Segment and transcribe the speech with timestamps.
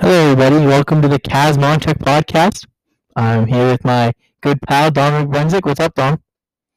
[0.00, 0.64] Hello, everybody.
[0.66, 2.66] Welcome to the Kaz Monchek podcast.
[3.14, 5.66] I'm here with my good pal, Dominic Brenzick.
[5.66, 6.18] What's up, Don?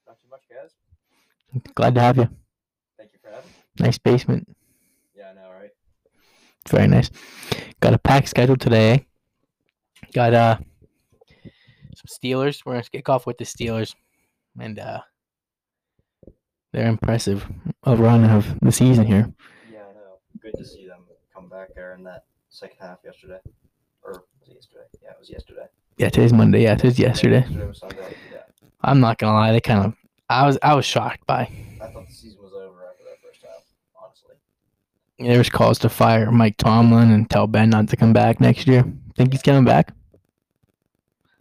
[0.06, 0.72] Not too much, guys.
[1.76, 2.30] Glad to have you.
[2.98, 3.56] Thank you for having me.
[3.86, 4.54] Nice basement.
[5.16, 5.72] Yeah, I know, right?
[6.68, 7.10] Very nice.
[7.80, 9.06] Got a pack scheduled today.
[10.14, 10.58] Got uh
[11.96, 12.66] some Steelers.
[12.66, 13.96] We're gonna kick off with the Steelers,
[14.60, 15.00] and uh
[16.74, 17.46] they're impressive
[17.84, 19.32] a run of the season here.
[19.72, 20.18] Yeah, I know.
[20.42, 22.26] Good to see them come back there in that
[22.56, 23.40] second half yesterday.
[24.04, 24.86] Or was it yesterday?
[25.04, 25.66] Yeah, it was yesterday.
[25.98, 26.64] Yeah, today's Monday.
[26.64, 27.42] Yeah, today's yesterday.
[27.42, 28.16] Yesterday was Sunday.
[28.32, 28.40] Yeah.
[28.82, 29.52] I'm not gonna lie.
[29.52, 29.94] They kind of.
[30.30, 31.42] I was I was shocked by.
[31.82, 33.64] I thought the season was over after that first half,
[34.02, 34.36] honestly.
[35.20, 38.68] There was calls to fire Mike Tomlin and tell Ben not to come back next
[38.68, 38.84] year.
[39.16, 39.94] Think he's coming back?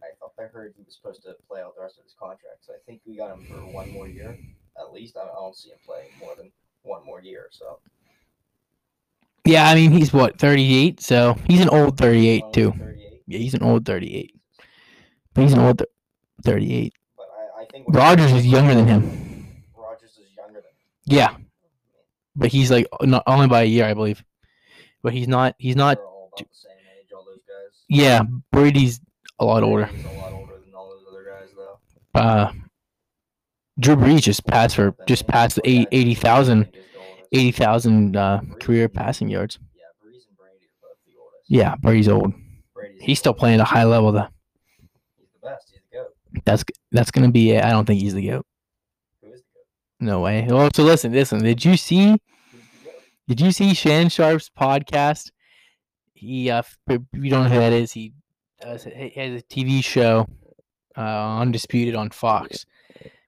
[0.02, 2.64] I thought I heard he was supposed to play out the rest of his contract,
[2.66, 4.36] so I think we got him for one more year.
[4.78, 6.50] At least I I don't see him playing more than
[6.82, 7.48] one more year.
[7.50, 7.78] So
[9.46, 12.72] Yeah, I mean he's what 38, so he's an old 38 too.
[12.72, 14.34] 38, Yeah, he's an old 38,
[15.34, 15.90] but he's an old th-
[16.44, 16.94] 38.
[17.16, 17.26] but
[17.58, 19.46] I, I think Rodgers is younger than him.
[19.76, 20.70] Rodgers is younger than.
[21.04, 21.36] Yeah,
[22.34, 24.24] but he's like not only by a year, I believe.
[25.02, 25.54] But he's not.
[25.58, 25.98] He's not.
[25.98, 27.82] All the same age, all those guys.
[27.88, 29.00] Yeah, Brady's
[29.38, 29.84] a lot older.
[29.86, 32.18] Brady's a lot older than all those other guys, though.
[32.18, 32.52] Uh,
[33.78, 35.88] Drew Brees just passed for just passed the eight-
[37.32, 39.58] 80,000 80,000 uh, career passing yards.
[41.48, 41.60] Yeah.
[41.60, 42.32] Yeah, Brady's old.
[43.00, 44.28] He's still playing at a high level though.
[45.18, 45.70] He's the best.
[45.70, 46.42] He's the goat.
[46.44, 47.64] That's that's gonna be it.
[47.64, 48.46] I don't think he's the goat.
[50.00, 50.46] No way.
[50.48, 51.42] Well, so listen, listen.
[51.42, 52.16] Did you see?
[53.26, 55.30] Did you see Shannon Sharpe's podcast?
[56.12, 58.12] He, uh, you don't know who that is, he
[58.60, 58.84] does.
[58.84, 60.26] He has a TV show,
[60.96, 62.66] uh, Undisputed on Fox,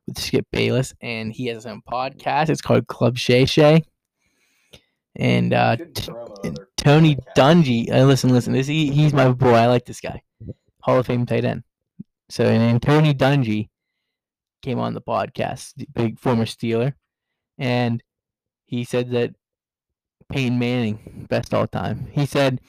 [0.06, 2.48] with Skip Bayless, and he has his own podcast.
[2.48, 3.84] It's called Club Shay Shay.
[5.16, 6.12] And uh, T-
[6.44, 7.16] and Tony.
[7.36, 7.90] Dungy.
[7.90, 8.52] Uh, listen, listen.
[8.52, 9.54] This he, he's my boy.
[9.54, 10.22] I like this guy.
[10.80, 11.64] Hall of Fame tight end.
[12.28, 13.68] So and then Tony Dungy
[14.62, 16.94] came on the podcast, the big former Steeler,
[17.58, 18.02] and
[18.66, 19.34] he said that
[20.28, 22.08] Peyton Manning best all time.
[22.12, 22.60] He said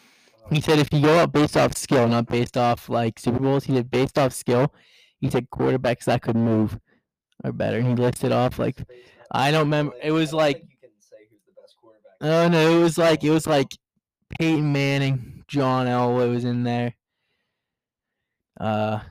[0.51, 3.65] he said if you go out based off skill, not based off like Super Bowls,
[3.65, 4.73] he said based off skill.
[5.19, 6.79] He said quarterbacks that could move
[7.43, 7.81] are better.
[7.81, 8.81] He listed off like
[9.31, 12.13] I don't remember- it was like- think you can say who's the best quarterback.
[12.21, 13.67] Oh no, it was like it was like
[14.39, 16.93] Peyton Manning, John Elway was in there.
[18.59, 19.03] Uh, I don't know, man.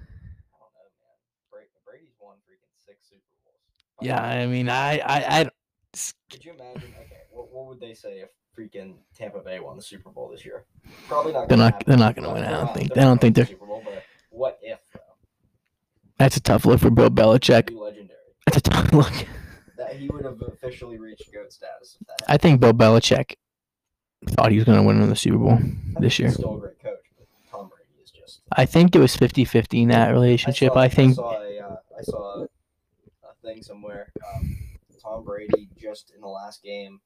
[1.50, 4.06] Bra- Brady's won freaking six Super Bowls.
[4.06, 5.50] Yeah, I mean, I I, I, I, I,
[5.94, 6.92] s- Could you imagine?
[7.00, 10.44] Okay, what, what would they say if freaking Tampa Bay won the Super Bowl this
[10.44, 10.64] year?
[11.06, 11.48] Probably not.
[11.48, 11.84] They're not- happen.
[11.88, 13.84] they're not gonna win, I don't think- I don't think they're- Bowl,
[14.30, 15.00] what if though?
[16.18, 17.68] that's a tough look for Bill Belichick.
[17.68, 18.18] Be legendary.
[18.46, 19.12] That's a tough look.
[19.76, 22.22] That he would have officially reached goat status if that.
[22.28, 23.34] I think Bill Belichick
[24.30, 25.58] thought he was going to win in the Super Bowl
[26.00, 26.30] this year.
[26.30, 28.40] Still a great coach, but Tom Brady is just.
[28.52, 30.72] I think it was 50-50 in that relationship.
[30.72, 32.46] saw, I think I saw a, uh, I saw a
[33.44, 34.12] thing somewhere.
[34.34, 34.58] Um,
[35.02, 37.00] Tom Brady just in the last game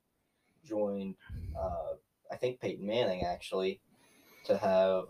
[0.65, 1.17] joined,
[1.61, 1.95] uh,
[2.31, 3.81] I think Peyton Manning actually,
[4.47, 5.05] to have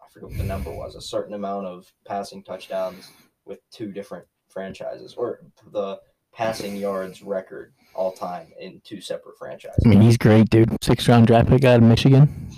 [0.00, 3.10] I forget what the number was, a certain amount of passing touchdowns
[3.44, 5.40] with two different franchises, or
[5.72, 6.00] the
[6.32, 9.82] passing yards record all time in two separate franchises.
[9.84, 10.76] I mean, he's great, dude.
[10.82, 12.50] Six round draft pick out of Michigan.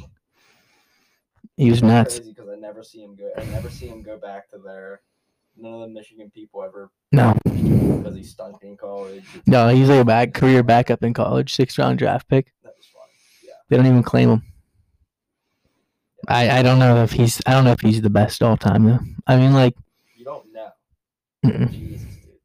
[1.56, 2.18] He was nuts.
[2.18, 3.30] crazy because I never see him go.
[3.36, 5.00] I never see him go back to there.
[5.56, 9.24] None of the Michigan people ever No, because he stunk in college.
[9.46, 11.52] no, he's like a back career backup in college.
[11.52, 12.52] Six round draft pick.
[12.62, 13.02] That was fun.
[13.44, 13.54] Yeah.
[13.68, 14.42] They don't even claim him.
[16.28, 18.84] I, I don't know if he's I don't know if he's the best all time
[18.84, 18.98] though.
[19.26, 19.87] I mean like You don't know.
[21.44, 21.70] Mm-mm.
[21.70, 22.40] Jesus, dude.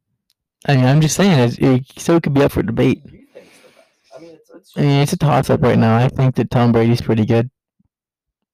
[0.67, 3.01] I mean I'm just saying it, it so it could be up for debate.
[3.03, 4.13] Who do you think's the best?
[4.15, 4.77] I mean, it's it's.
[4.77, 5.97] I mean it's a toss up right now.
[5.97, 7.49] I think that Tom Brady's pretty good,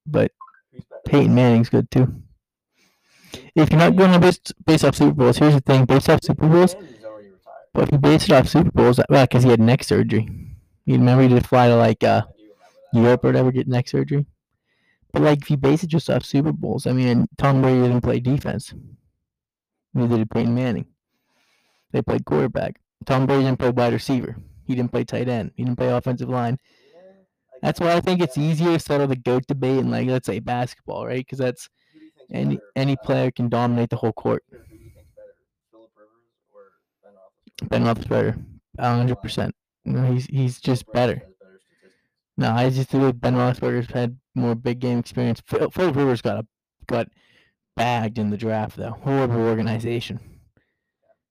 [0.06, 0.32] but
[0.72, 1.02] Who's better?
[1.06, 2.14] Peyton Manning's good too.
[3.56, 6.24] If you're not going to base based off Super Bowls, here's the thing: based off
[6.24, 7.68] Super Bowls, Manning's already retired.
[7.74, 10.28] but if you base it off Super Bowls, well, because he had neck surgery.
[10.86, 12.56] You remember he did fly to like uh, I do remember
[12.94, 13.00] that.
[13.00, 14.26] Europe or whatever, get neck surgery.
[15.12, 18.02] But like, if you base it just off Super Bowls, I mean, Tom Brady didn't
[18.02, 18.74] play defense.
[19.94, 20.86] Neither did Peyton Manning.
[21.92, 22.80] They played quarterback.
[23.06, 24.36] Tom Brady didn't play wide receiver.
[24.66, 25.52] He didn't play tight end.
[25.56, 26.58] He didn't play offensive line.
[27.62, 30.40] That's why I think it's easier to settle the goat debate in like let's say
[30.40, 31.18] basketball, right?
[31.18, 31.70] Because that's
[32.32, 34.44] any any player can dominate the whole court.
[35.72, 38.44] Philip Ben Roethlisberger?
[38.80, 39.56] Hundred percent.
[39.86, 41.16] No, he's he's just better.
[41.16, 41.60] better.
[42.38, 45.42] No, I just think Ben Roethlisberger's had more big game experience.
[45.46, 46.48] Phil, Phil Rivers got a,
[46.88, 47.08] got
[47.80, 48.92] bagged in the draft though.
[48.92, 50.20] Horrible organization.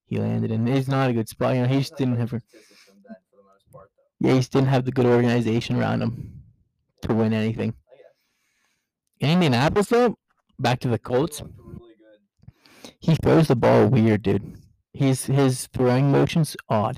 [0.06, 0.66] He landed in.
[0.66, 1.54] He's not a good spot.
[1.54, 2.32] You know, he just didn't have.
[2.32, 3.90] a- statistics than Ben for the most part,
[4.20, 4.28] though.
[4.28, 6.42] Yeah, he just didn't have the good organization around him
[7.02, 7.74] to win anything.
[9.20, 10.16] In Indianapolis though,
[10.58, 11.38] back to the Colts.
[11.38, 12.92] He looked really good.
[13.00, 14.56] He throws the ball weird, dude.
[14.92, 16.96] He's his throwing motion's odd.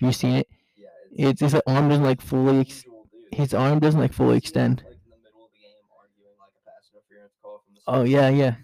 [0.00, 0.48] Have you seen it?
[0.76, 2.60] Yeah, It's his arm doesn't like fully.
[2.60, 2.84] Ex-
[3.32, 4.78] his arm doesn't like fully extend.
[4.84, 7.77] Like in the middle of the game, arguing like a pass interference call from the.
[7.88, 8.56] Oh yeah, yeah.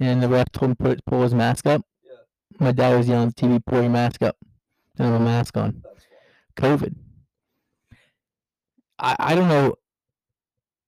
[0.00, 1.82] And the ref told him to put pull his mask up.
[2.02, 2.16] Yeah.
[2.58, 4.38] My dad was yelling at the TV, pull your mask up.
[4.96, 5.82] Don't have a mask on.
[6.56, 6.94] COVID.
[8.98, 9.74] I, I don't know.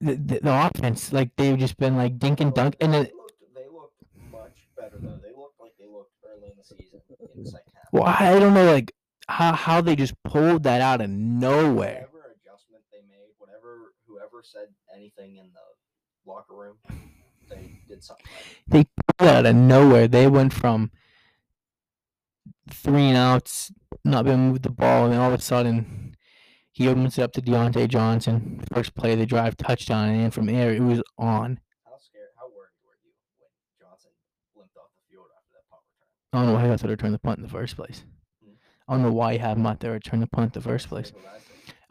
[0.01, 3.13] The, the, the offense, like they've just been like dink and dunk, and then they
[3.13, 4.03] looked, they looked
[4.33, 5.19] much better though.
[5.23, 7.01] They looked like they looked early in the season
[7.35, 7.89] in the second half.
[7.93, 8.93] well, I don't know like
[9.29, 12.09] how how they just pulled that out of nowhere.
[12.11, 16.77] Whatever adjustment they made, whatever whoever said anything in the locker room,
[17.49, 18.27] they did something.
[18.71, 18.87] Pulled
[19.21, 20.09] it out of nowhere.
[20.09, 20.91] They went from
[22.71, 23.73] three and outs,
[24.05, 26.17] not being able to move the ball, and then all of a sudden
[26.73, 28.63] he opens it up to Diontae Johnson.
[28.73, 31.61] First play of the drive, touchdown, and from there it was on.
[31.85, 32.29] How scared?
[32.37, 33.51] How worried were you when
[33.81, 34.11] Johnson
[34.55, 36.09] limped off the field after that punt return?
[36.33, 38.05] I don't know why he got to return the punt in the first place.
[38.45, 38.53] Hmm.
[38.89, 40.89] I don't know why you have him out there return the punt in the first
[40.89, 41.13] place.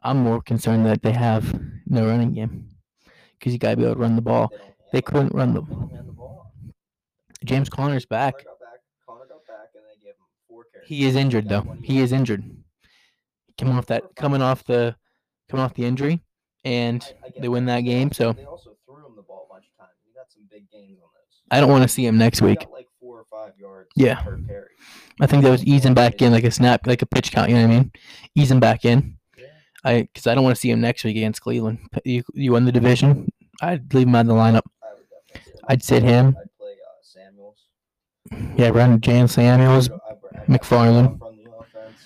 [0.03, 2.69] I'm more concerned that they have no running game
[3.39, 4.53] because you got to be able to run the ball.
[4.91, 5.61] They, don't hand They the- couldn't run the.
[5.61, 6.51] They don't hand the ball.
[7.43, 8.33] James Conner's back.
[8.37, 8.79] Conner got back.
[9.07, 10.87] Conner got back, and they gave him four carries.
[10.87, 11.75] He is injured though.
[11.83, 12.43] He is injured.
[13.57, 14.95] Coming off that, Four or five coming off the,
[15.49, 16.21] coming off the injury,
[16.63, 18.11] and I- I get they win that game.
[18.11, 19.93] So they also threw him the ball a bunch of times.
[20.05, 21.41] He got some big gains on those.
[21.51, 22.65] I don't want to see him next week.
[22.71, 23.89] like four or five yards.
[23.95, 24.21] Yeah.
[24.21, 24.69] Per carry.
[25.21, 27.49] I think that was easing back in like a snap, like a pitch count.
[27.49, 27.91] You know what I mean?
[28.35, 29.17] Easing back in.
[29.37, 29.45] Yeah.
[29.85, 31.79] I because I don't want to see him next week against Cleveland.
[32.03, 33.29] You you won the division.
[33.61, 34.63] I'd leave him out of the lineup.
[34.83, 35.53] I would definitely sit him.
[35.67, 36.35] I'd sit him.
[36.39, 37.67] I'd play uh, Samuels.
[38.57, 39.89] Yeah, run Jaylen Samuels.
[40.47, 41.15] McFarland.
[41.15, 41.97] I'd run the offense.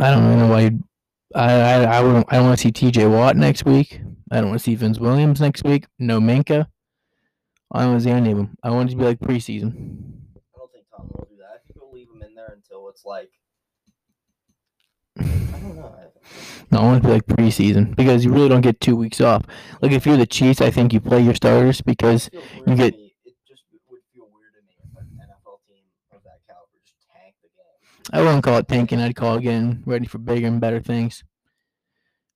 [0.00, 0.60] I don't really know why.
[0.60, 0.82] You'd,
[1.34, 2.26] I I I wouldn't.
[2.30, 3.06] I don't want to see T.J.
[3.06, 4.00] Watt next week.
[4.30, 5.86] I don't want to see Vince Williams next week.
[5.98, 6.66] No Minkah.
[7.72, 8.56] I don't want to see any of them.
[8.62, 9.72] I want it to be like preseason.
[9.72, 11.46] I don't think Tom will do that.
[11.54, 13.30] I think he'll leave him in there until it's like.
[15.18, 15.94] I don't know.
[15.96, 16.02] I-
[16.72, 19.44] No, I want to be like preseason because you really don't get two weeks off.
[19.80, 22.68] Like if you're the Chiefs, I think you play your starters because It feels weird
[22.68, 26.40] you get- It just would feel weird to me if an NFL team of that
[26.48, 28.12] caliber just tanked the game.
[28.12, 29.00] I wouldn't call it tanking.
[29.00, 31.22] I'd call it getting ready for bigger and better things.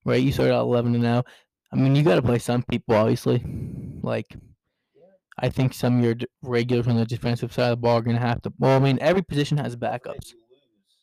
[0.04, 0.22] Right?
[0.22, 1.24] You start out 11 and now.
[1.72, 3.44] I mean, you got to play some people, obviously.
[4.02, 4.26] Like,
[5.38, 8.16] I think some of your regulars on the defensive side of the ball are going
[8.16, 8.52] to have to.
[8.58, 10.32] Well, I mean, every position has backups.
[10.32, 10.96] you lose,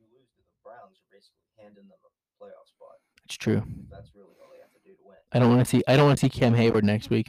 [0.00, 0.96] you lose to the Browns.
[0.98, 2.10] You're basically handing them a
[2.42, 2.96] playoff spot.
[3.28, 3.62] It's true.
[3.90, 5.16] That's really all they have to do to win.
[5.32, 5.82] I don't want to see.
[5.86, 7.28] I don't want to see Cam Heyward next week.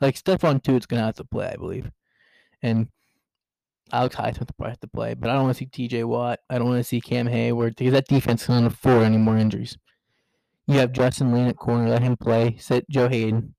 [0.00, 1.90] Like Stephon Tuitt's going to have to play, I believe,
[2.62, 2.88] and
[3.92, 5.12] Alex Highsmith will probably have to play.
[5.12, 6.04] But I don't want to see T.J.
[6.04, 6.40] Watt.
[6.48, 9.76] I don't want to see Cam Heyward because that defense can't afford any more injuries.
[10.66, 11.90] You have Justin Layne at corner.
[11.90, 12.56] Let him play.
[12.58, 13.54] Sit Joe Haden.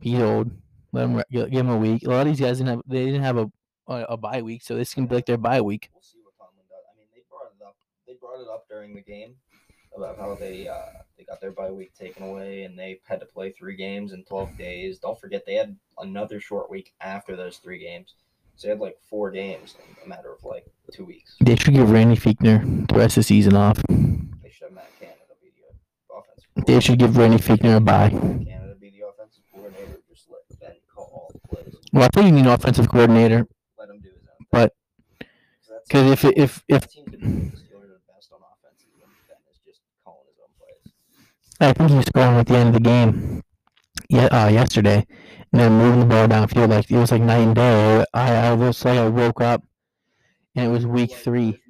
[0.00, 0.52] He's old.
[0.92, 2.04] Let him give him a week.
[2.04, 2.82] A lot of these guys didn't have.
[2.86, 3.50] They didn't have a
[3.88, 5.90] a, a bye week, so this can be like their bye week.
[5.92, 6.84] We'll see what Tomlin does.
[6.92, 7.76] I mean, they brought it up.
[8.06, 9.34] They brought it up during the game
[9.96, 10.76] about how they uh,
[11.18, 14.24] they got their bye week taken away and they had to play three games in
[14.24, 14.98] 12 days.
[14.98, 18.14] Don't forget they had another short week after those three games,
[18.56, 21.36] so they had like four games in a matter of like two weeks.
[21.40, 23.78] They should give Randy Fichtner the rest of the season off.
[23.88, 26.66] They should have Matt Canada be the offensive.
[26.66, 28.10] They should give Randy Fichtner a bye.
[28.10, 30.00] Canada be the offensive coordinator.
[30.10, 31.74] Just let Ben call all the plays.
[31.92, 33.46] Well, I think you need an offensive coordinator
[33.78, 34.46] Let him do his own.
[34.50, 34.72] But-
[35.88, 38.82] because if if if that team could do what the Steelers are best on offense,
[38.82, 40.92] and Ben is just calling his own plays.
[41.60, 43.42] I think he was scoring at the end of the game,
[44.10, 45.06] yeah, uh, yesterday,
[45.52, 48.04] and then moving the ball downfield like it was like night and day.
[48.12, 49.62] I, I was like I woke up,
[50.54, 51.60] and it was week three.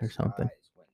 [0.00, 0.48] or something.
[0.48, 0.86] disguise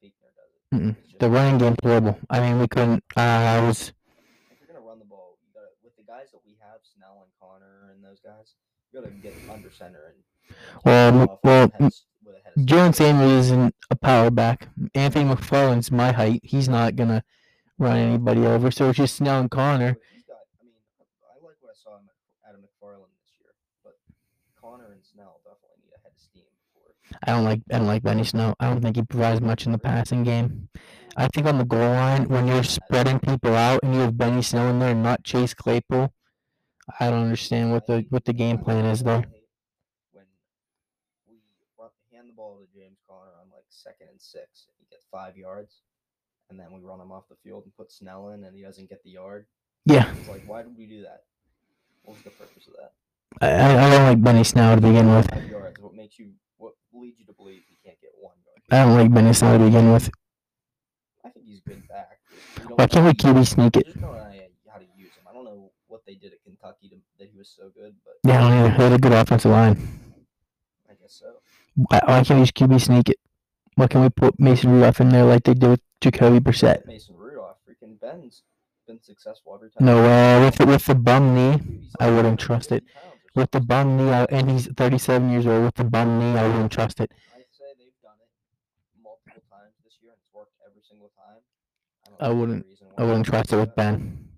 [0.00, 0.74] When, Fichtner does it.
[0.74, 1.18] Mm-mm.
[1.18, 2.18] The running game's horrible.
[2.30, 3.02] I mean, we couldn't.
[3.16, 3.88] Uh, I was.
[4.50, 7.24] If you're gonna run the ball, you gotta with the guys that we have, Snell
[7.24, 8.54] and Conner and those guys,
[8.92, 10.22] you gotta get under center and.
[10.84, 11.90] Well, take m- off well,
[12.56, 13.40] with a head of s- with a head of Jalen.
[13.40, 14.68] Samuels isn't a power back.
[14.94, 16.40] Anthony McFarland's my height.
[16.44, 17.22] He's not gonna
[17.78, 18.70] run anybody over.
[18.70, 19.96] So it's just Snell and Conner.
[20.12, 20.36] He's got.
[20.60, 20.74] I mean,
[21.24, 21.90] I like what I saw
[22.48, 23.52] out of McFarland this year,
[23.84, 23.94] but
[24.60, 26.44] Conner and Snell definitely need a head of steam
[26.74, 26.94] before.
[27.26, 27.62] I don't like.
[27.72, 28.54] I don't like Benny Snell.
[28.60, 30.68] I don't think he provides much in the passing game.
[31.16, 34.42] I think on the goal line, when you're spreading people out and you have Benny
[34.42, 36.12] Snell in there and not Chase Claypool,
[37.00, 39.16] I don't understand what the what the game plan is there.
[39.20, 39.42] When we
[41.78, 45.06] run, hand the ball to James Conner on like second and six, and he gets
[45.10, 45.82] five yards,
[46.50, 48.88] and then we run him off the field and put Snell in, and he doesn't
[48.88, 49.46] get the yard.
[49.84, 51.24] Yeah, It's like, why did we do that?
[52.04, 52.92] What was the purpose of that?
[53.40, 55.28] I, I don't like Benny Snell to begin with.
[55.30, 55.80] Five yards.
[55.80, 56.30] What makes you?
[56.58, 58.58] What leads you to believe he can't get one yard?
[58.70, 60.10] I don't like Benny Snell to begin with.
[61.24, 62.18] I think he's good back.
[62.68, 63.86] Why can't we QB sneak it?
[63.86, 64.18] Just don't know
[64.70, 65.24] how to use him.
[65.28, 68.14] I don't know what they did at Kentucky to, that he was so good, but
[68.28, 68.76] Yeah, I don't either.
[68.78, 69.76] They had a good offensive line.
[70.90, 71.34] I guess so.
[71.74, 73.18] Why, why can't we just QB sneak it?
[73.74, 76.86] Why can't we put Mason Rudolph in there like they did with Jacoby Brissett?
[76.86, 78.42] Mason Rudolph, freaking Ben's
[78.86, 79.86] been successful every time.
[79.86, 82.84] No, uh, with the, with the bum knee, I wouldn't trust it.
[82.84, 85.64] 180 pounds or with the bum knee, I, and he's 37 years old.
[85.64, 87.10] With the bum knee, I wouldn't trust it.
[87.34, 91.40] I'd say they've done it multiple times this year, and it's worked every single time.
[92.18, 92.66] don't I wouldn't-
[92.98, 93.74] I wouldn't trust it with.
[93.74, 94.28] Ben.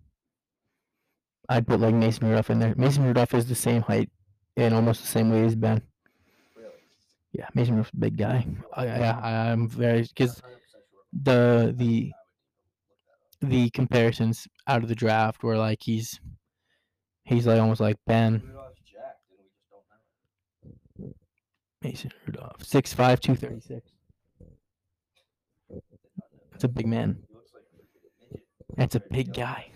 [1.49, 2.75] I'd put like Mason Rudolph in there.
[2.77, 4.11] Mason Rudolph is the same height
[4.57, 5.83] and almost the same weight as Ben.
[7.35, 8.47] Yeah, Mason Rudolph's a big guy.
[8.75, 10.81] I, I, I'm very because Not 100% sure.
[11.25, 13.51] the the I would look that up.
[13.51, 16.21] the comparisons out of the draft were like he's
[17.25, 21.09] he's like almost like Ben Rudolph's jacked, and we just don't know.
[21.11, 21.17] it.
[21.83, 23.69] Mason Rudolph, 6'5", 236.
[23.69, 23.83] Did
[25.69, 25.83] not
[26.53, 27.19] That's a big man.
[27.29, 28.47] He looks like a freaking midget.
[28.77, 29.67] That's a big guy.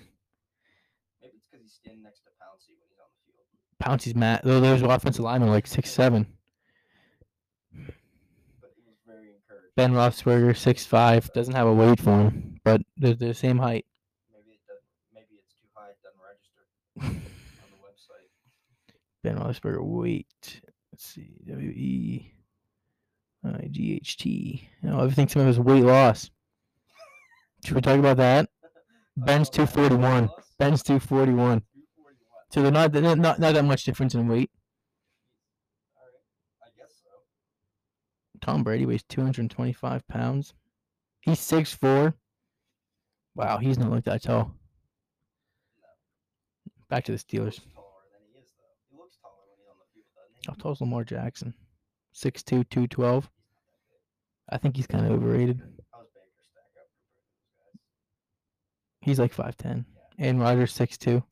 [1.21, 4.01] Maybe it's because he's standing next to Pouncey when he's on the field.
[4.01, 4.41] Pouncey's mad.
[4.45, 6.27] Though there's offensive lineman like six seven.
[8.61, 9.68] But he was very encouraged.
[9.79, 13.59] Ben Roethlisberger, six five, doesn't have a weight for him, but they're they're the same
[13.59, 13.87] height.
[14.33, 14.83] Maybe it does.
[15.15, 15.91] Maybe it's too high.
[15.91, 17.23] It doesn't register
[17.63, 18.27] on the website.
[19.23, 20.63] Ben Roethlisberger weight.
[20.91, 22.33] Let's see, W E
[23.45, 24.69] I G H T.
[24.85, 26.29] Oh, everything to me was weight loss.
[27.65, 28.51] Should we talk about that?
[29.17, 30.29] Ben's two forty one.
[30.59, 31.63] Ben's two forty one.
[31.63, 32.51] 241.
[32.51, 34.51] So they're not they're not not that much difference in weight.
[35.95, 36.67] All right.
[36.67, 37.11] I guess so.
[38.49, 40.55] Tom Brady weighs 225 pounds.
[41.21, 42.15] He's 6'4.
[43.35, 44.55] Wow, he's not like that tall.
[46.89, 47.45] Back to the He Steelers.
[47.45, 48.65] looks taller than he is, though.
[48.91, 50.49] He looks taller when he's on the field, doesn't he?
[50.49, 51.53] How tall is Lamar Jackson?
[52.15, 52.71] 6'2, 212.
[52.71, 53.27] He's not that
[53.91, 54.55] big.
[54.55, 55.59] I think he's kind of overrated.
[55.93, 57.81] How's Baker stack up compared to those guys?
[59.03, 59.85] He's like 5'10.
[60.17, 61.23] And Rodgers 6'2.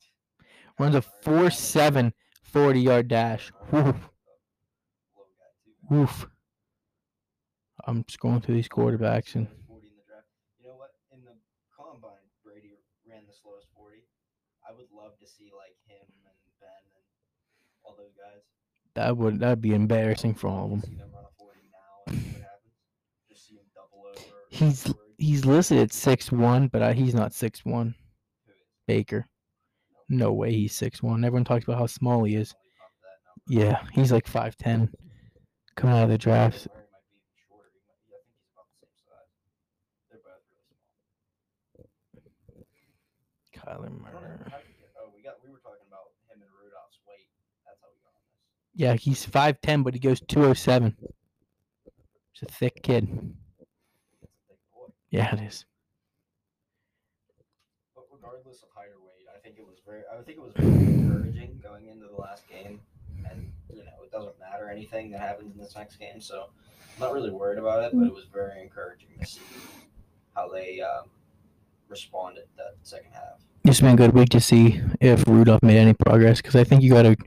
[0.77, 3.51] Runs a 4'7 40 yard dash.
[3.71, 3.85] Woof.
[5.15, 5.95] Low guy, too.
[5.95, 6.27] Woof.
[7.87, 10.27] I'm scrolling through these quarterbacks and 40 in the draft.
[10.59, 10.91] You know what?
[11.11, 11.31] In the
[11.75, 12.77] combine, Brady
[13.09, 14.03] ran the slowest 40.
[14.67, 17.03] I would love to see like him and Ben and
[17.83, 18.43] all those guys.
[18.95, 20.81] that would that'd be embarrassing for all of them.
[20.81, 22.73] See them run a 40 now and see what happens.
[23.29, 24.19] Just see him double over.
[24.49, 27.95] He's he's listed at six one, but I, he's not six one.
[28.87, 29.27] Baker.
[30.09, 31.25] No way he's 6'1.
[31.25, 32.53] Everyone talks about how small he is.
[32.55, 33.75] Only pump that number.
[33.75, 34.89] Yeah, he's like 5'10
[35.75, 36.67] coming out of the draft.
[36.71, 37.67] Murray might be even shorter.
[37.75, 39.27] He might, yeah, I think he's about the same size.
[40.07, 41.83] They're both really small.
[43.67, 44.11] Kyler I don't know.
[44.21, 44.37] Murray.
[44.47, 45.35] How did we get, oh, we got.
[45.43, 47.27] We were talking about him and Rudolph's weight.
[47.67, 48.39] That's how we got on this.
[48.79, 50.95] Yeah, he's 5'10, but he goes 207.
[52.31, 53.07] He's a thick kid.
[53.59, 54.87] That's a big boy.
[55.11, 55.65] Yeah, it is.
[57.93, 60.03] But regardless of height or weight, I think it was very.
[60.07, 62.79] I think it was very encouraging going into the last game,
[63.29, 66.47] and you know it doesn't matter anything that happens in this next game, so
[66.95, 67.91] I'm not really worried about it.
[67.93, 69.41] But it was very encouraging to see
[70.35, 71.09] how they um,
[71.89, 73.41] responded that second half.
[73.67, 76.81] It's been a good week to see if Rudolph made any progress because I think
[76.81, 77.11] you got to.
[77.11, 77.17] It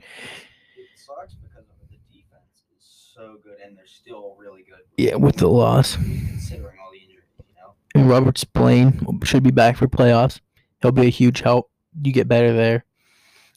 [0.97, 4.79] sucks because of the defense is so good, and they're still really good.
[4.97, 5.97] Yeah, with the loss.
[5.97, 7.73] considering all the injuries, you know.
[7.95, 10.41] And Robert Spillane should be back for playoffs.
[10.81, 11.71] He'll be a huge help.
[12.03, 12.85] You get better there.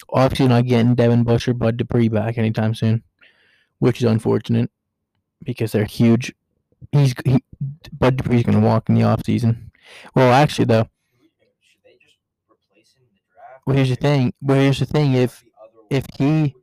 [0.09, 3.03] Obviously, not getting Devin Bush or Bud Dupree back anytime soon,
[3.79, 4.69] which is unfortunate
[5.43, 6.33] because they're huge.
[6.91, 7.43] He's he,
[7.97, 9.71] Bud Dupree's going to walk in the offseason.
[10.15, 10.89] Well, actually, though, Do
[11.21, 11.27] we-
[11.61, 12.17] Should they just
[12.51, 13.52] replace him in the draft?
[13.65, 14.33] Well, here's the thing.
[14.41, 15.13] Well, here's the thing.
[15.13, 15.43] If
[15.89, 16.55] if he?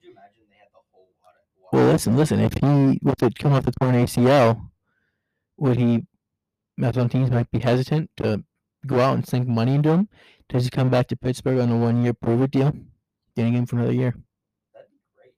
[1.72, 2.40] Well, listen, listen.
[2.40, 4.70] If he with it come off the torn ACL,
[5.56, 6.06] would he?
[6.92, 8.42] Some teams might be hesitant to
[8.86, 10.08] go out and sink money into him.
[10.48, 12.72] Does he come back to Pittsburgh on a one-year prove-it deal?
[13.36, 14.14] Getting him for another year.
[14.74, 15.34] That'd be great.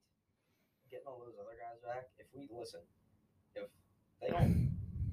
[0.90, 2.09] Getting all those other guys back.
[2.19, 2.81] If we listen,
[3.54, 3.69] if
[4.21, 4.71] they don't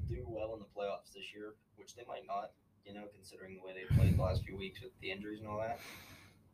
[0.07, 2.51] do well in the playoffs this year, which they might not,
[2.85, 5.49] you know, considering the way they played the last few weeks with the injuries and
[5.49, 5.79] all that.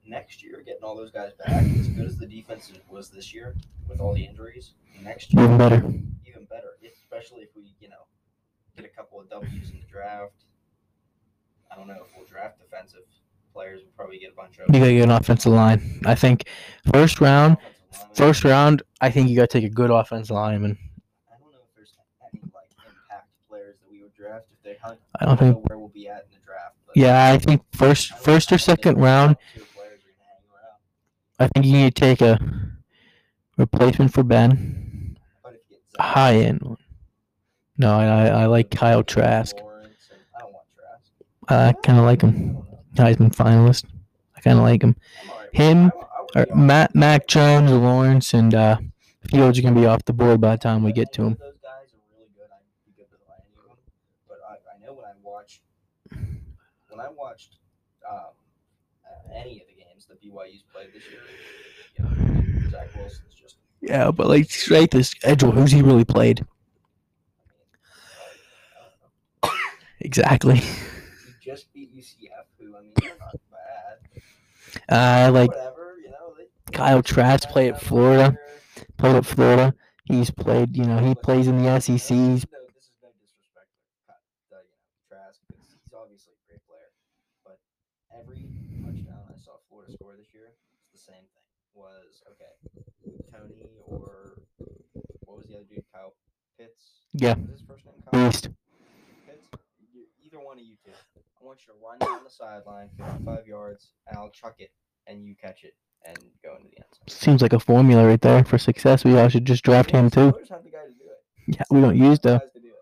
[0.08, 3.56] Next year, getting all those guys back, as good as the defense was this year
[3.90, 5.78] with all the injuries, next year Even better.
[6.28, 8.06] even better, especially if we, you know,
[8.76, 10.46] get a couple of W's in the draft.
[11.72, 13.02] I don't know if we'll draft defensive
[13.52, 13.82] players.
[13.84, 16.02] We'll probably get a bunch of You gotta get an offensive line.
[16.06, 16.48] I think
[16.94, 17.58] first round,
[18.14, 18.84] first round.
[19.02, 20.78] I think you gotta take a good offensive lineman.
[21.32, 21.94] I don't know if there's
[22.32, 25.00] any like impact players that we would draft if they hunt.
[25.20, 25.56] I don't think.
[25.56, 26.76] know where we'll be at in the draft.
[26.96, 29.36] Yeah, I think first, first or second round.
[29.36, 30.80] top two players are gonna hang around.
[31.40, 32.40] I think you need to take a
[33.58, 35.18] replacement for Ben.
[36.00, 36.78] High end one.
[37.78, 39.56] No, I I, like Kyle Trask.
[41.48, 42.58] I kind of like him.
[42.96, 43.86] Heisman finalist.
[44.36, 44.96] I kind of like him.
[45.54, 45.92] Him,
[46.36, 47.28] Or Matt, Mac.
[47.28, 48.78] Jones, Lawrence, and uh,
[49.30, 51.32] Fields are gonna be off the board by the time we get to him.
[51.34, 52.48] of Those guys are really good.
[52.52, 53.78] I'd be good with any of them.
[54.28, 55.62] But I, I know when I watched
[56.90, 57.58] when I watched
[58.10, 58.18] um,
[59.06, 59.76] uh, any of the
[60.56, 61.22] BYU's played this year,
[61.98, 66.40] you know, Zach Wilson's just Yeah, but like straight the schedule, who's he really played?
[66.40, 66.48] I mean,
[68.76, 69.60] I don't know.
[70.02, 70.56] Exactly.
[70.58, 75.28] he just beat UCF, who I mean they're not bad.
[75.30, 76.34] Uh, like Whatever, you know.
[76.38, 78.38] They, Kyle Trask played at Florida.
[78.98, 79.74] Played at Florida.
[80.06, 80.76] He's played.
[80.76, 81.96] You know, he plays in the SEC.
[81.96, 84.22] This He's is no, this is no disrespect to Cut-
[84.52, 86.92] uh, you know, Trask, 'cause he's obviously a great player.
[87.46, 87.58] But
[88.14, 88.46] every
[88.84, 91.48] touchdown I saw Florida score this year, it's the same thing.
[91.74, 92.54] Was okay,
[93.32, 94.38] Toney or
[95.26, 95.84] what was the other dude?
[95.94, 96.14] Kyle
[96.60, 97.05] Pitts.
[97.18, 97.36] Yeah.
[97.36, 98.50] Was his first name Kyle beast.
[100.26, 100.92] Either one of you two.
[101.42, 104.72] I want you to run down the sideline, 55 yards, and I'll chuck it,
[105.08, 107.08] and you catch it and go into the end zone.
[107.08, 109.06] Seems like a formula right there for success.
[109.06, 110.32] We all should just draft him too.
[110.32, 110.60] To.
[111.48, 112.74] Yeah, we don't use the Guys to do it.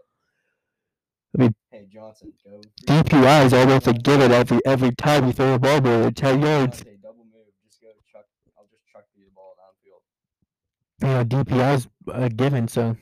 [1.38, 2.62] I mean- hey Johnson, go.
[2.88, 6.42] DPI is almost a give it every every time you throw a ball over ten
[6.42, 6.82] yards.
[6.84, 7.46] Diontae, double move.
[7.68, 8.26] Just go chuck.
[8.58, 11.08] I'll just chuck you the ball downfield.
[11.08, 12.68] You know, DPI is a given.
[12.68, 12.96] So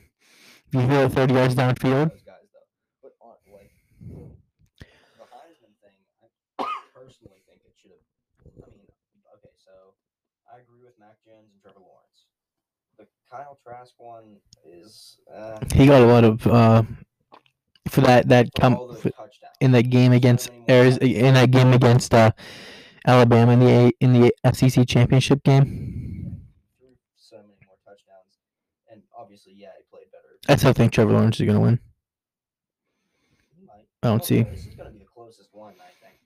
[0.72, 2.68] you it thirty yards downfield, guys though,
[3.02, 3.72] but on like
[5.18, 5.98] the Heisman thing,
[6.58, 6.64] I
[6.94, 8.64] personally think it should have.
[8.64, 8.86] I mean,
[9.36, 9.94] okay, so
[10.52, 12.26] I agree with Mac Jones and Trevor Lawrence.
[12.98, 16.82] The Kyle Trask one is uh, he got a lot of uh
[17.88, 19.56] for that that come all those for- touchdowns.
[19.60, 22.30] in that game against Arizona, in that game against uh,
[23.06, 26.40] Alabama in the in the SEC championship game.
[27.16, 28.38] so many more touchdowns,
[28.92, 30.38] and obviously, yeah, he played better.
[30.48, 31.80] I still think Trevor Lawrence is gonna win.
[34.02, 34.42] I don't see.
[34.42, 36.18] This is gonna be the closest one, I think.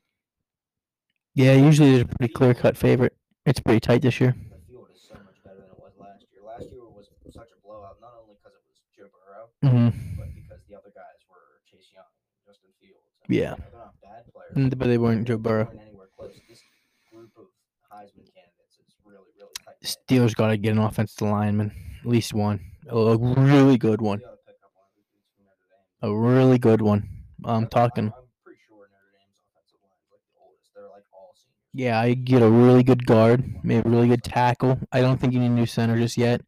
[1.35, 3.15] Yeah, usually there's a pretty clear cut favorite.
[3.45, 4.35] It's pretty tight this year.
[4.51, 6.43] The field is so much better than it was last year.
[6.43, 10.17] Last year was such a blowout, not only because it was Joe Burrow, mm-hmm.
[10.19, 12.09] but because the other guys were Chase Young,
[12.49, 13.05] Justin Fields.
[13.29, 13.55] and, Yeah.
[13.61, 14.57] they're not bad players.
[14.57, 15.67] Mm, But they weren't Joe Burrow.
[15.69, 16.33] weren't anywhere close.
[16.49, 16.65] This
[17.13, 17.53] group of
[17.93, 19.77] Heisman candidates is really, really tight.
[19.85, 21.71] Steelers got to get an offensive lineman,
[22.07, 25.07] at least one, a really good one, They ought to pick up one of those
[25.11, 25.67] dudes from Notre
[26.03, 26.09] Dame.
[26.09, 27.09] a really good one.
[27.45, 28.05] I'm talking.
[28.05, 28.13] I'm,
[28.45, 30.71] pretty sure Notre Dame's offensive line is like the oldest.
[30.73, 31.75] They're like all seniors.
[31.75, 34.79] Yeah, I get a really good guard, maybe a really good tackle.
[34.93, 36.43] I don't think you need a new center just yet.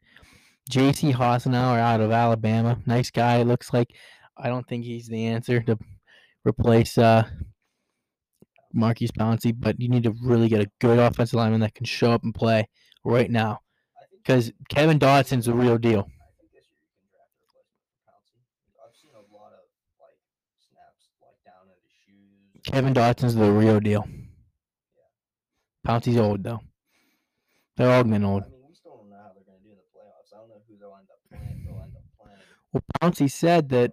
[0.71, 1.13] J.C.
[1.13, 3.39] Hassenauer out of Alabama, nice guy.
[3.39, 3.89] It looks like.
[4.37, 5.77] I don't think he's the answer to
[6.45, 7.25] replace uh,
[8.73, 12.13] Maurkice Pouncey, but you need to really get a good offensive lineman that can show
[12.13, 12.69] up and play
[13.05, 13.59] right now.
[14.29, 16.01] Because Kevin Dotson's the real deal.
[16.01, 18.45] I think this year you can draft a replacement for Pouncey.
[18.77, 19.65] I've seen a lot of
[19.99, 20.21] like
[20.69, 22.61] snaps like down in his shoes.
[22.71, 24.07] Kevin Dotson's the real deal.
[25.87, 26.61] Pouncey's old though.
[27.79, 28.43] They're all getting old.
[28.43, 30.37] I mean, we still don't know how they're going to do in the playoffs.
[30.37, 31.65] I don't know who they'll end up playing.
[31.65, 32.39] They'll end up playing.
[32.75, 33.93] Well, Pouncey said that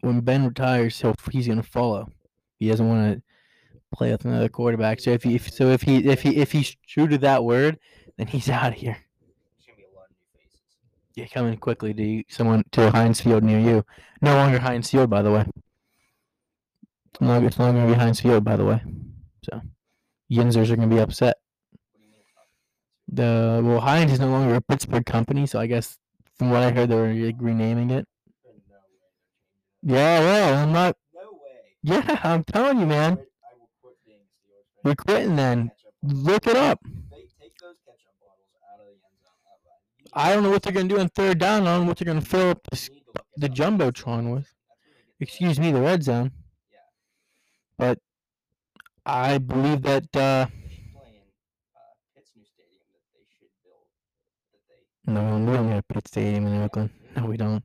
[0.00, 2.10] when Ben retires, he'll he's gonna follow.
[2.58, 3.22] He doesn't want to
[3.94, 5.00] play with another quarterback.
[5.00, 7.78] So if he if, so if he if he if he's true to that word,
[8.16, 8.96] then he's out of here.
[9.58, 10.62] There's going to be a lot of new faces.
[11.16, 13.84] Yeah, coming quickly to someone to Heinz Field near you.
[14.20, 15.44] No longer Heinz Field, by the way.
[17.10, 18.82] It's no longer, it's no longer gonna be Heinz Field, by the way.
[19.42, 19.62] So
[20.30, 21.36] Yinzers are gonna be upset.
[21.70, 23.16] What do you mean it's not?
[23.16, 25.96] The well, Heinz is no longer a Pittsburgh company, so I guess
[26.38, 28.06] from what I heard, they were like, renaming it.
[28.44, 29.94] There's no way they're changing it.
[29.94, 30.96] Yeah, well, I'm not.
[31.14, 32.04] No way.
[32.06, 33.16] Yeah, I'm telling you, man.
[33.16, 34.82] quit- I will quit being a Steelers fan.
[34.84, 35.70] We're quitting then.
[36.02, 36.78] Look it up.
[36.84, 39.40] If They take those ketchup bottles out of the end zone.
[39.48, 41.66] uh, uh, you need I don't know what they're gonna do on third down.
[41.66, 42.90] I don't know what they're gonna fill up the, to
[43.36, 44.52] the jumbotron with.
[45.20, 46.32] Excuse me, the red zone.
[47.78, 47.98] But
[49.04, 50.46] I believe that uh,
[55.06, 56.90] no, we don't need a pit stadium in Oakland.
[57.16, 57.62] No, we don't.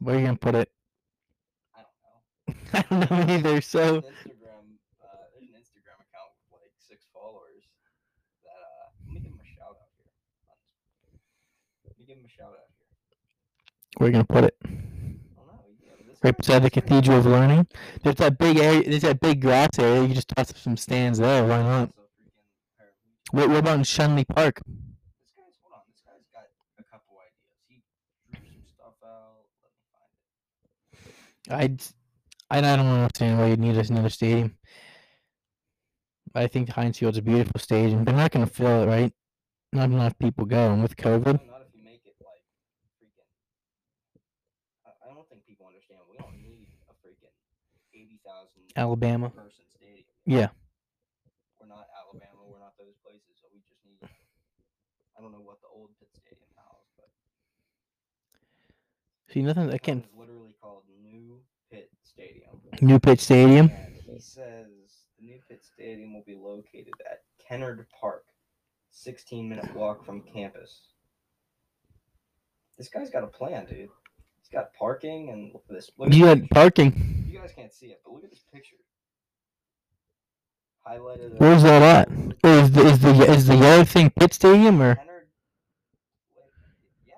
[0.00, 0.70] Where are you gonna put it?
[1.76, 3.04] I don't know.
[3.04, 3.60] I don't know either.
[3.60, 4.64] So There's an Instagram.
[5.02, 7.62] Uh, there's an Instagram account with like six followers.
[8.44, 10.10] That uh, let me give him a shout out here.
[11.86, 12.86] Let me give him a shout out here.
[13.98, 14.56] Where are you gonna put it?
[14.64, 15.64] I don't know.
[15.84, 17.66] Yeah, this Right beside the Cathedral of Learning.
[18.04, 18.88] There's that big area.
[18.88, 20.02] There's that big grass area.
[20.04, 21.44] You just toss up some stands there.
[21.44, 21.88] Why not?
[21.88, 22.30] It's a freaking
[22.78, 23.38] pair of Legion.
[23.38, 24.60] What, what about in Schenley Park?
[24.64, 24.74] This
[25.36, 25.80] guy's hold on.
[25.88, 26.44] This guy's got
[26.78, 27.82] a couple ideas.
[28.28, 29.42] He drew some stuff out.
[31.50, 31.90] Let me find it.
[32.50, 34.56] I'd, I I don't understand why you need another stadium.
[36.36, 38.04] I think the Heinz Field's a beautiful stadium.
[38.04, 39.12] They're not going to fill it, right?
[39.72, 41.40] Not enough people go, and with COVID,
[48.78, 49.32] Alabama.
[50.24, 50.48] Yeah.
[51.58, 52.38] We're not Alabama.
[52.46, 53.34] We're not those places.
[53.40, 53.98] So we just need.
[55.18, 57.08] I don't know what the old Pitt Stadium house, but
[59.32, 59.70] See nothing.
[59.72, 60.04] I can't.
[60.16, 61.40] literally called New
[61.72, 62.60] Pitt Stadium.
[62.80, 63.70] New Pitt Stadium.
[63.74, 64.66] And he says
[65.18, 68.24] the new Pitt Stadium will be located at Kennard Park,
[68.92, 70.92] 16 minute walk from campus.
[72.76, 73.88] This guy's got a plan, dude.
[74.48, 75.90] He's got parking and look at this.
[75.98, 77.26] Look at You this had parking.
[77.30, 78.76] You guys can't see it, but look at this picture.
[80.88, 81.38] Highlighted.
[81.38, 82.08] Where's that at?
[82.44, 84.98] Is the is the is the yellow thing Pitt Stadium or
[87.06, 87.14] Yeah.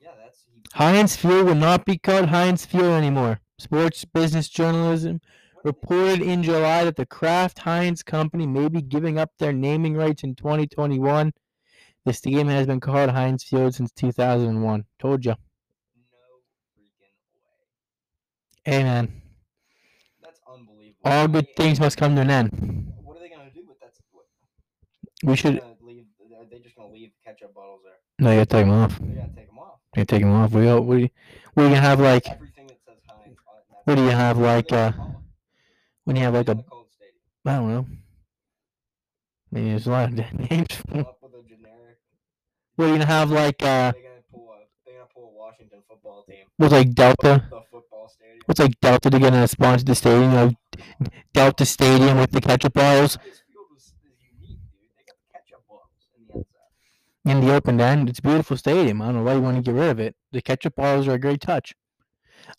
[0.00, 0.44] Yeah, that's.
[0.74, 3.40] Heinz Field will not be called Heinz Field anymore.
[3.58, 5.22] Sports Business Journalism what did
[5.62, 9.94] they- reported in July that the Kraft Heinz Company may be giving up their naming
[9.94, 11.32] rights in 2021.
[12.04, 14.84] The stadium has been called Heinz Field since 2001.
[14.98, 15.30] Told you.
[15.30, 15.36] No
[16.76, 16.90] freaking
[18.66, 19.22] man,
[20.22, 21.00] That's unbelievable.
[21.04, 22.92] all good I- things must come to an end.
[23.02, 23.92] What are they gonna do with that?
[24.12, 24.26] What,
[25.24, 25.60] We should.
[25.80, 26.06] leave.
[26.38, 27.94] Are they just gonna leave ketchup bottles there?
[28.18, 28.98] No, you gotta take them off.
[28.98, 29.78] They gotta take them off.
[29.94, 30.52] You gotta take them off.
[30.52, 31.12] We all, we
[31.54, 33.36] we gonna have like Everything that says Heinz.
[33.70, 34.92] that's What do you have, what are they like, uh,
[36.04, 36.86] when you have like a are they gonna call
[37.44, 37.86] the don't know.
[39.52, 40.14] I mean, there's a lot of
[40.50, 40.68] names.
[40.94, 41.98] Up with a generic.
[42.76, 44.64] We're gonna have like uh, They're gonna pull a.
[44.86, 46.46] They're gonna pull a Washington football team.
[46.56, 47.44] what's like Delta?
[48.12, 48.40] Stadium.
[48.46, 50.34] What's like Delta to get a sponsor the stadium?
[50.34, 50.56] Like
[51.32, 54.58] Delta Stadium with the ketchup bottles This field was, is unique, dude.
[54.96, 56.46] They got the ketchup bottles in the end
[57.32, 57.42] zone.
[57.42, 58.08] in the open end.
[58.08, 59.00] It's a beautiful stadium.
[59.02, 60.14] I don't know why you want to get rid of it.
[60.32, 61.74] The ketchup bottles are a great touch.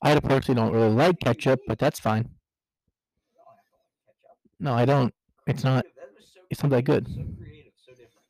[0.02, 2.24] I personally don't really like ketchup, but that's fine.
[2.24, 2.30] You
[3.36, 4.60] don't have to like ketchup.
[4.60, 5.14] No, I don't.
[5.48, 7.08] It's not- Creative, that was so it's not that good.
[7.08, 8.26] So creative, so different.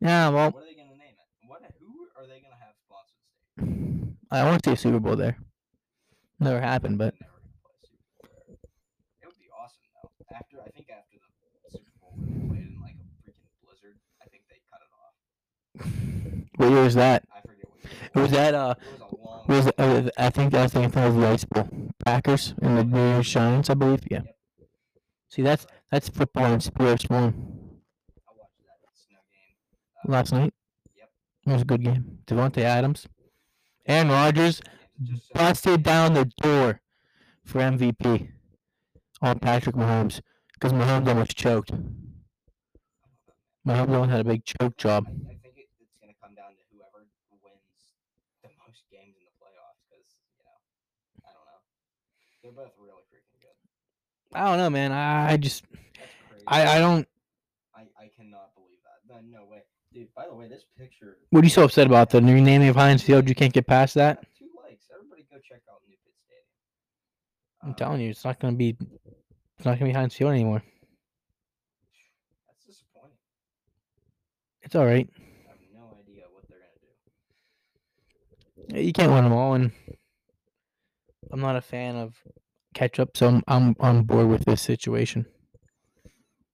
[0.00, 1.48] Yeah, well, What are they gonna name it?
[1.48, 1.62] What?
[1.80, 3.14] Who are they gonna have sponsor
[3.56, 4.16] the stadium?
[4.30, 5.38] I want to see a Super Bowl there.
[6.40, 8.58] Never happened, but They're never gonna play Super Bowl there.
[9.22, 10.36] It would be awesome though.
[10.36, 11.16] After I think after
[11.64, 14.90] the Super Bowl they played in like a freaking blizzard, I think they cut it
[14.98, 16.50] off.
[16.56, 17.24] what year was that?
[17.34, 18.74] I forget what year it Was that uh?
[18.78, 19.44] It was a long.
[19.48, 21.68] Was uh, I think that was the thing of the Ice Bowl.
[22.04, 24.00] Packers and the New York Giants, I believe.
[24.10, 24.22] Yeah.
[24.24, 24.36] Yep.
[25.30, 27.34] See, that's that's football in spirit form.
[28.26, 30.08] I watched that snow game.
[30.08, 30.52] uh, Last night.
[30.96, 31.08] Yep.
[31.46, 32.18] It was a good game.
[32.26, 33.06] Davante Adams,
[33.86, 34.60] Aaron Rodgers
[35.02, 36.80] just busted down the door
[37.44, 38.28] for MVP
[39.20, 40.20] on Patrick Mahomes
[40.54, 41.72] because Mahomes almost choked.
[43.66, 45.06] Mahomes almost had a big choke job.
[45.08, 45.10] I,
[45.42, 47.08] think it, it's going to come down to whoever
[47.42, 47.64] wins
[48.42, 50.04] the most games in the playoffs because,
[50.36, 50.52] you know,
[51.24, 51.60] I don't know.
[52.42, 54.38] They're both really freaking good.
[54.38, 54.92] I don't know, man.
[54.92, 55.64] I, just
[56.46, 57.08] I, I don't.
[57.74, 59.00] I, I cannot believe that.
[59.08, 59.62] No, no way.
[59.92, 61.16] Dude, by the way, this picture.
[61.30, 62.10] What are you so upset about?
[62.10, 63.28] The renaming of Heinz Field?
[63.28, 64.16] You can't get past that.
[64.16, 64.84] got Two likes.
[64.92, 66.44] Everybody go check out New Pitt Stadium.
[67.64, 68.76] I'm Uh, telling you, it's not gonna be.
[69.56, 70.62] It's not gonna be Heinz Field anymore.
[72.48, 73.16] That's disappointing.
[74.62, 75.08] It's all right.
[75.16, 76.70] I have no idea what they're going
[78.68, 78.80] to do.
[78.82, 79.72] You can't win them all, and
[81.32, 82.16] I'm not a fan of
[82.74, 85.26] ketchup, so I'm I'm on board with this situation.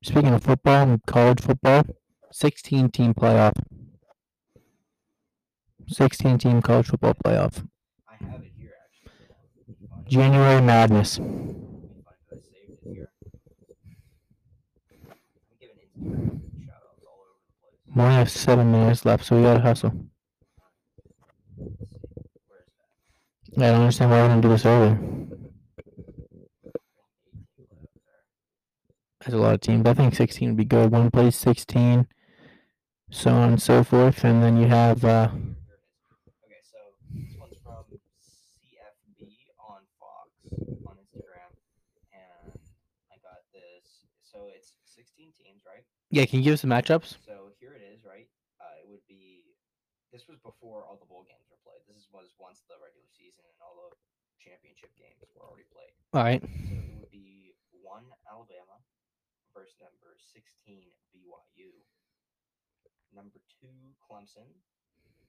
[0.02, 1.82] Speaking of football, college football,
[2.32, 3.52] 16 team playoff.
[5.88, 7.66] 16 team college football playoff.
[10.10, 11.18] The Madness.
[17.94, 19.92] We only have seven minutes left, so we gotta hustle.
[23.56, 24.92] I don't understand why we didn't do this earlier.
[24.92, 25.38] 18 left
[28.06, 28.22] there.
[29.20, 29.86] There's a lot of teams.
[29.86, 30.92] I think 16 would be good.
[30.92, 32.06] One plays 16,
[33.10, 36.30] so on and so forth, and then you have uh, Here, here it is.
[36.46, 36.78] Okay, so
[37.12, 37.84] this one's from
[38.22, 39.26] CFB
[39.58, 40.30] on Fox
[40.86, 41.50] on Instagram,
[42.14, 42.54] and
[43.10, 44.06] I got this.
[44.22, 45.84] So it's 16 teams, right?
[46.10, 46.26] Yeah.
[46.26, 47.16] Can you give us the matchups?
[47.24, 48.26] So here it is, right?
[48.60, 49.46] Uh, it would be.
[50.12, 51.80] This was before all the bowl games were played.
[51.86, 53.94] This was once the regular season and all the
[54.42, 55.94] championship games were already played.
[56.10, 56.42] All right.
[56.42, 58.82] So it would be one Alabama
[59.54, 60.82] versus number 16
[61.14, 61.70] BYU.
[63.14, 64.46] Number two Clemson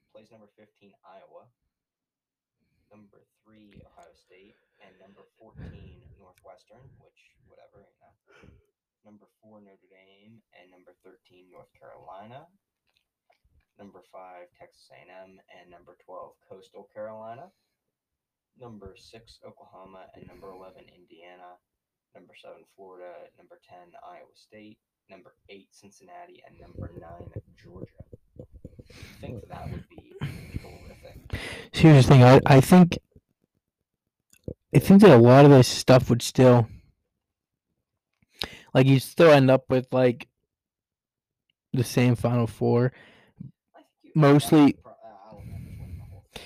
[0.10, 1.46] plays number 15 Iowa.
[2.90, 5.62] Number three Ohio State and number 14
[6.18, 8.14] Northwestern, which whatever you know.
[9.06, 12.46] Number four Notre Dame and number 13 North Carolina.
[13.80, 17.50] Number five Texas A&M and number 12 Coastal Carolina.
[18.60, 21.58] Number six Oklahoma and number 11 Indiana
[22.16, 24.78] number seven Florida, number ten Iowa State,
[25.10, 27.30] number eight Cincinnati, and number nine
[27.62, 28.04] Georgia.
[28.40, 30.14] I think that would be
[30.62, 31.40] horrific.
[31.72, 32.24] Here's the thing.
[32.24, 32.98] I I think
[34.76, 36.68] I think that a lot of this stuff would still
[38.74, 40.28] like you still end up with like
[41.74, 42.92] the same Final Four.
[43.76, 44.90] I think you, Mostly- uh,
[45.32, 46.44] Alabama's winning the whole thing.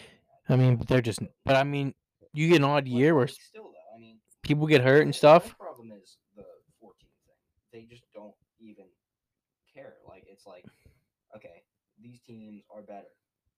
[0.49, 1.19] I mean, but they're just.
[1.45, 1.93] But I mean,
[2.33, 5.55] you get an odd year where still though, I mean, people get hurt and stuff.
[5.57, 6.43] Problem is the
[6.79, 7.35] 14 thing.
[7.73, 8.85] They just don't even
[9.73, 9.93] care.
[10.07, 10.65] Like it's like,
[11.35, 11.63] okay,
[12.01, 13.07] these teams are better,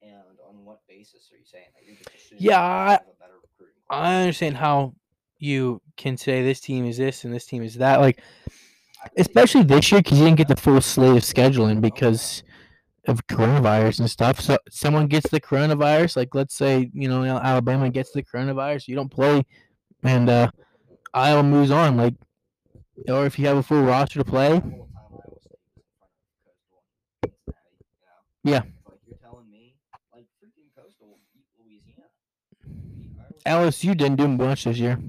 [0.02, 0.14] and
[0.48, 1.86] on what basis are you saying that?
[1.86, 4.00] You're just Yeah, that they I- have a better recruiting class.
[4.08, 4.94] I understand how
[5.40, 8.00] you can say this team is this and this team is that.
[8.00, 8.22] Like,
[9.18, 12.44] especially this year because you didn't get the full slate of scheduling because
[13.08, 14.42] of coronavirus and stuff.
[14.42, 18.96] So someone gets the coronavirus, like let's say you know Alabama gets the coronavirus, you
[18.96, 19.46] don't play,
[20.04, 20.52] and uh,
[21.14, 21.98] Iowa moves on.
[21.98, 22.16] Like,
[23.08, 26.52] or if you have a full roster to play, the whole time Iowa State was
[26.52, 28.52] in front of Coastal and Cincinnati, you know?
[28.52, 28.62] Yeah.
[28.86, 29.76] Like you're telling me,
[30.14, 32.10] like freaking Coastal beat Louisiana.
[33.32, 35.00] Beat Iowa LSU didn't do much this year.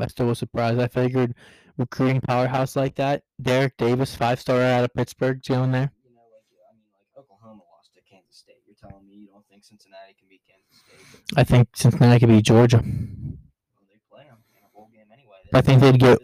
[0.00, 0.78] I still was surprised.
[0.80, 1.34] I figured
[1.78, 5.92] recruiting powerhouse like that, Derek Davis, five star out of Pittsburgh, going there.
[6.04, 8.56] You know, like I mean, like Oklahoma lost to Kansas State.
[8.66, 11.38] You're telling me you don't think Cincinnati can beat Kansas State?
[11.38, 12.78] I think Cincinnati could beat Georgia.
[12.78, 15.36] Well, they play them in a bowl game anyway.
[15.54, 16.18] I think they'd get.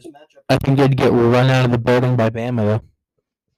[0.49, 2.83] I think they'd get run out of the building by Bama though.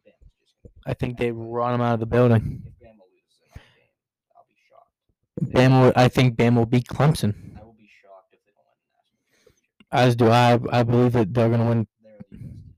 [0.04, 2.62] Bama's just gonna I think they'd run them out of the building.
[2.66, 3.90] If Bama loses another game,
[4.36, 4.54] I'll be
[5.40, 7.34] Bama, will- I think Bam will beat Clemson.
[7.58, 8.66] I will be shocked if they don't
[8.96, 9.46] win
[9.90, 9.96] the.
[9.96, 10.58] As do I.
[10.78, 11.86] I believe that they're win.
[12.02, 12.30] The best.
[12.30, 12.74] team.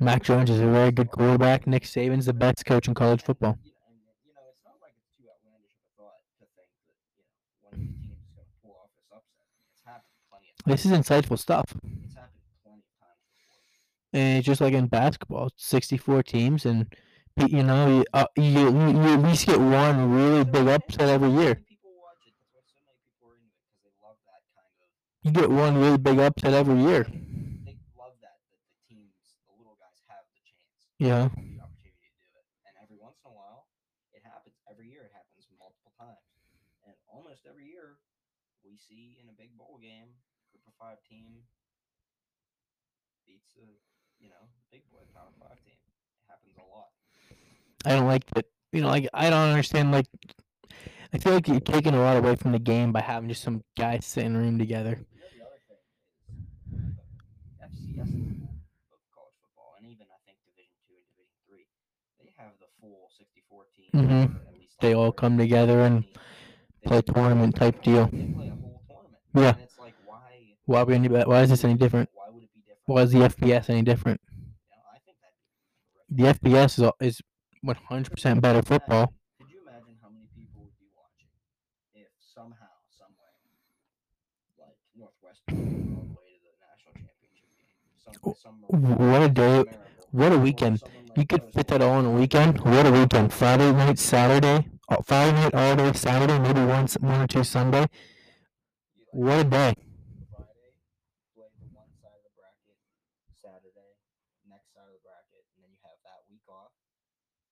[0.00, 1.66] Mac Jones is a very good quarterback.
[1.66, 3.58] Nick Saban's the best coach in college football.
[3.62, 6.46] You know, and, you know, it's not like it's too outlandish of a thought to
[6.46, 7.28] think that you know
[7.62, 9.44] one of these teams is going to pull off this upset.
[9.74, 10.70] It's happened plenty of times.
[10.72, 11.66] This is insightful stuff.
[12.04, 14.20] It's happened plenty of times before.
[14.20, 16.86] And just like in basketball, 64 teams, and
[17.46, 21.30] you know, you, uh, you, you you at least get one really big upset every
[21.30, 21.54] year.
[21.66, 22.34] People watch it.
[22.52, 24.88] That's why so many people are into it because they love that kind of.
[25.22, 27.06] You get one really big upset every year.
[27.64, 30.72] They love that that the teams, the little guys, have the chance.
[30.98, 31.28] Yeah.
[31.54, 32.46] the opportunity to do it.
[32.66, 33.68] And every once in a while,
[34.12, 34.56] it happens.
[34.68, 36.24] Every year, it happens multiple times.
[36.86, 37.98] And almost every year,
[38.64, 40.18] we see in a big bowl game,
[40.50, 41.46] group of five team
[43.26, 43.68] beats a
[44.18, 45.78] you know big boy power five team.
[46.18, 46.87] It happens a lot.
[47.84, 48.46] I don't like that.
[48.72, 49.92] You know, like I don't understand.
[49.92, 50.06] Like,
[51.12, 53.62] I feel like you're taking a lot away from the game by having just some
[53.76, 54.90] guys sit in a room together.
[54.90, 56.98] You know, the other thing is
[57.48, 58.48] the FCS level
[58.92, 61.64] of college football, and even I think Division two and Division three,
[62.20, 63.94] they have the full sixty-four teams.
[63.94, 66.04] Or at least They all come together and
[66.84, 68.06] play tournament type deal.
[68.06, 69.18] They play a whole tournament.
[69.34, 69.54] Yeah.
[69.54, 70.54] And it's like, why?
[70.66, 71.08] Why we any?
[71.08, 72.08] Why is this any different?
[72.14, 72.82] Why would it be different?
[72.86, 74.20] Why is the FBS any different?
[74.70, 75.97] You know, I think that'd be horrific.
[76.10, 77.20] The FBS is is
[77.62, 79.12] 100% better football.
[79.38, 81.28] Could you imagine how many people would be watching
[81.94, 83.34] if somehow, some way,
[84.58, 85.58] like Northwestern
[85.94, 87.76] all the way to the national championship game?
[87.96, 88.56] Some, some
[89.08, 89.64] what a day-
[90.10, 90.82] what a weekend.
[91.16, 92.60] You could fit that all in a weekend.
[92.60, 93.32] What a weekend!
[93.32, 97.86] Friday night, Saturday, uh, Friday night, all day, Saturday, maybe once one or two Sunday.
[99.12, 99.74] What a day!
[100.30, 100.72] Friday,
[101.34, 102.78] play the one side of the bracket.
[103.34, 103.92] Saturday,
[104.46, 106.72] next side of the bracket, and then you have that week off.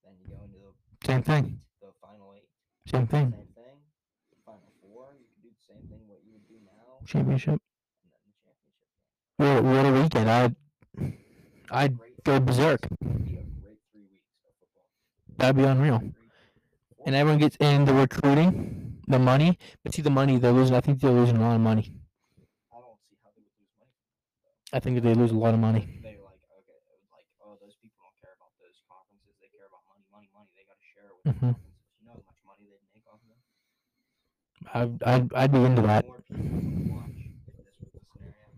[0.03, 0.73] Then you go into the
[1.05, 1.59] Same thing.
[1.81, 2.47] the final eight.
[2.91, 3.31] Same thing.
[3.31, 3.77] Same thing.
[4.45, 5.13] Final four.
[5.19, 7.49] You can do the same thing what you would do now, Championship.
[7.53, 9.63] and then the championship.
[9.63, 10.29] What, what a weekend!
[10.29, 10.55] I'd
[11.69, 12.85] I'd go berserk.
[12.85, 15.37] It'd be a great three weeks of football.
[15.37, 16.01] That'd be unreal.
[17.05, 19.57] And everyone gets in the recruiting, the money.
[19.83, 20.75] But see, the money they're losing.
[20.75, 21.93] I think they're losing a lot of money.
[22.73, 23.93] I don't see how they would lose money.
[24.73, 25.87] I think they lose a lot of money.
[26.03, 29.31] They're like, okay, it was like, oh, those people don't care about those conferences.
[29.39, 30.51] They care about money, money, money.
[30.51, 30.67] They
[31.27, 31.55] got to share it with Mhm.
[31.99, 33.41] You know how much money they'd make off of them?
[34.73, 36.05] I'd I'd, I'd be into that.
[36.05, 38.49] More people would watch if this was the scenario.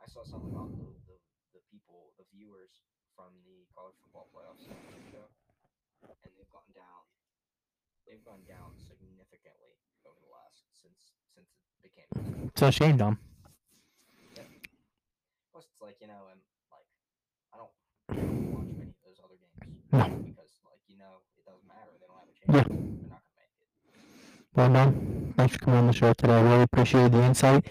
[0.00, 1.16] I saw something about the, the,
[1.54, 2.82] the people, the viewers
[3.14, 4.64] from the college football playoffs
[5.12, 5.26] show,
[6.02, 7.02] and they've gone down.
[8.06, 9.74] They've gone down significantly
[10.06, 12.10] over the last since since it became.
[12.50, 13.18] It's a shame, Dom.
[15.52, 16.86] Plus, it's like you know, and like
[17.54, 17.74] I don't
[18.54, 19.98] watch many of those other games No.
[20.08, 20.49] because, like
[20.90, 21.90] you know, it doesn't matter.
[22.00, 22.50] They don't have a chance.
[22.50, 22.66] Yeah.
[22.66, 24.02] They're not gonna make it.
[24.54, 26.34] Well, Dom, thanks for coming on the show today.
[26.34, 27.66] I really appreciate the insight.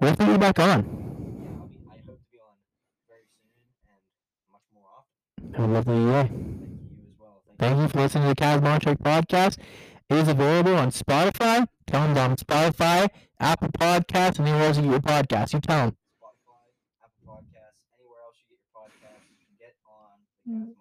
[0.00, 0.68] We'll have you back on.
[0.68, 2.56] Yeah, I'll be, I hope to be on
[3.08, 3.50] very soon
[3.90, 4.00] and
[4.52, 5.54] much more often.
[5.54, 6.28] Have a lovely day.
[6.28, 6.40] Thank
[6.94, 7.42] you as well.
[7.58, 9.58] Thank, Thank you for listening to the Cavs Montrek podcast.
[10.08, 11.66] It is available on Spotify.
[11.86, 15.52] Tell them on Spotify, Apple Podcasts, and anywhere else you get your podcast.
[15.52, 15.96] You tell them.
[16.18, 16.70] Spotify,
[17.02, 20.62] Apple Podcasts, anywhere else you get your podcasts, you can get on the mm-hmm.
[20.62, 20.79] Cavs Montrek podcast.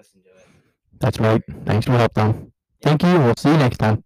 [0.00, 0.46] Listen to it.
[0.98, 1.42] That's right.
[1.66, 2.50] Thanks for help, Dom.
[2.80, 3.18] Thank you.
[3.18, 4.02] We'll see you next time.